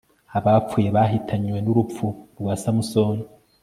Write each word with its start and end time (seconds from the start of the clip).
abapfuye 0.37 0.89
bahitanywe 0.97 1.59
n'urupfu 1.61 2.05
rwa 2.39 2.53
samusoni 2.61 3.25